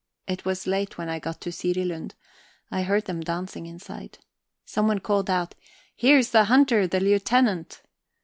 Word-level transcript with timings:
It 0.25 0.45
was 0.45 0.65
late 0.65 0.97
when 0.97 1.09
I 1.09 1.19
got 1.19 1.39
to 1.41 1.51
Sirilund; 1.51 2.13
I 2.71 2.81
heard 2.81 3.05
them 3.05 3.21
dancing 3.21 3.67
inside. 3.67 4.17
Someone 4.65 4.97
called 4.99 5.29
out: 5.29 5.53
"Here's 5.95 6.31
the 6.31 6.45
hunter, 6.45 6.87
the 6.87 6.99
Lieutenant." 6.99 7.83